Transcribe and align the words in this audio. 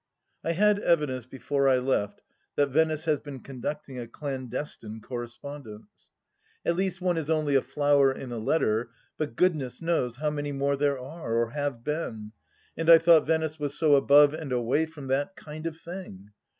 I 0.43 0.53
had 0.53 0.79
evidence 0.79 1.27
before 1.27 1.69
I 1.69 1.77
left 1.77 2.21
that 2.55 2.69
Venice 2.71 3.05
has 3.05 3.19
been 3.19 3.39
con 3.39 3.61
ducting 3.61 4.01
a 4.01 4.07
clandestine 4.07 4.99
correspondence. 4.99 6.09
At 6.65 6.75
least 6.75 7.01
one 7.01 7.17
is 7.19 7.29
only 7.29 7.53
a 7.53 7.61
flower 7.61 8.11
in 8.11 8.31
a 8.31 8.39
letter, 8.39 8.89
but 9.19 9.35
goodness 9.35 9.79
knows 9.79 10.15
how 10.15 10.31
many 10.31 10.53
more 10.53 10.75
there 10.75 10.97
are, 10.97 11.35
or 11.35 11.51
have 11.51 11.83
been, 11.83 12.31
and 12.75 12.89
I 12.89 12.97
thought 12.97 13.27
Venice 13.27 13.59
was 13.59 13.77
so 13.77 13.95
above 13.95 14.33
and 14.33 14.51
away 14.51 14.87
from 14.87 15.05
that 15.09 15.35
kind 15.35 15.67
of 15.67 15.77
thing 15.77 16.31